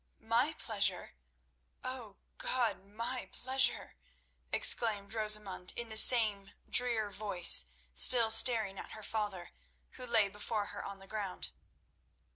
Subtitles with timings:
[0.23, 1.11] "My pleasure?
[1.83, 3.97] Oh, God, my pleasure?"
[4.51, 9.51] exclaimed Rosamund in the same drear voice, still staring at her father,
[9.91, 11.49] who lay before her on the ground.